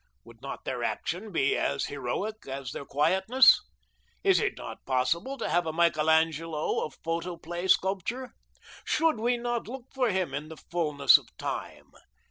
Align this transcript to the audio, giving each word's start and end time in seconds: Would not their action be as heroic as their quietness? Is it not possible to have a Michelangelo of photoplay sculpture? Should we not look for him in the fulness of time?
Would 0.23 0.41
not 0.41 0.65
their 0.65 0.83
action 0.83 1.31
be 1.31 1.55
as 1.55 1.85
heroic 1.85 2.47
as 2.47 2.71
their 2.71 2.85
quietness? 2.85 3.61
Is 4.23 4.39
it 4.39 4.57
not 4.57 4.83
possible 4.87 5.37
to 5.37 5.47
have 5.47 5.67
a 5.67 5.71
Michelangelo 5.71 6.83
of 6.83 6.97
photoplay 7.03 7.67
sculpture? 7.67 8.33
Should 8.83 9.19
we 9.19 9.37
not 9.37 9.67
look 9.67 9.85
for 9.93 10.09
him 10.09 10.33
in 10.33 10.49
the 10.49 10.57
fulness 10.57 11.19
of 11.19 11.27
time? 11.37 11.91